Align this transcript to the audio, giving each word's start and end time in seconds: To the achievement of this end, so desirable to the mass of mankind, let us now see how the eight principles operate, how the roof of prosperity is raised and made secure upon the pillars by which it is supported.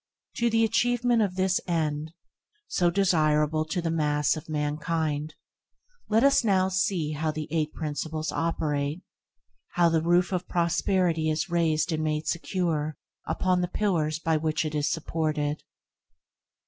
To 0.37 0.49
the 0.49 0.63
achievement 0.65 1.21
of 1.21 1.35
this 1.35 1.61
end, 1.67 2.11
so 2.67 2.89
desirable 2.89 3.65
to 3.65 3.83
the 3.83 3.91
mass 3.91 4.35
of 4.35 4.49
mankind, 4.49 5.35
let 6.09 6.23
us 6.23 6.43
now 6.43 6.69
see 6.69 7.11
how 7.11 7.29
the 7.29 7.47
eight 7.51 7.71
principles 7.75 8.31
operate, 8.31 9.03
how 9.73 9.89
the 9.89 10.01
roof 10.01 10.31
of 10.33 10.47
prosperity 10.47 11.29
is 11.29 11.51
raised 11.51 11.91
and 11.91 12.03
made 12.03 12.25
secure 12.25 12.97
upon 13.27 13.61
the 13.61 13.67
pillars 13.67 14.17
by 14.17 14.37
which 14.37 14.65
it 14.65 14.73
is 14.73 14.89
supported. 14.91 15.61